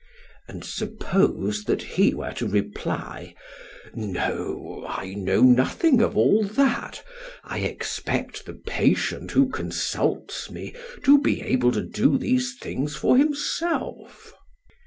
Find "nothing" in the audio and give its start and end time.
5.41-6.01